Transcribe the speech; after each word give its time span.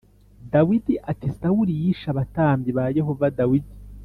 Dawidi 0.53 0.93
ati 1.11 1.27
sawuli 1.39 1.73
yishe 1.81 2.07
abatambyi 2.13 2.71
ba 2.77 2.85
yehova 2.97 3.25
dawidi 3.37 3.73